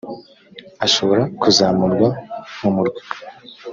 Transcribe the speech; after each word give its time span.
ashobora 0.85 1.23
kuzamurwa 1.41 2.07
mu 2.59 2.69
murwa 2.75 3.01